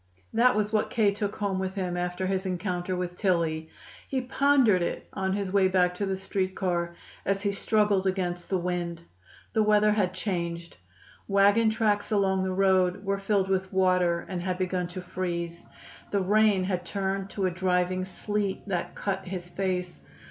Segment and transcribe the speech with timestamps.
[0.33, 1.11] That was what K.
[1.11, 3.69] took home with him after his encounter with Tillie.
[4.07, 8.49] He pondered it on his way back to the street car, as he struggled against
[8.49, 9.03] the wind.
[9.53, 10.75] The weather had changed.
[11.27, 15.63] Wagon tracks along the road were filled with water and had begun to freeze.
[16.09, 19.99] The rain had turned to a driving sleet that cut his face.